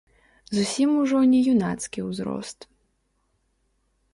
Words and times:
Зусім 0.59 0.89
ужо 1.01 1.19
не 1.33 1.41
юнацкі 1.53 1.99
ўзрост. 2.09 2.59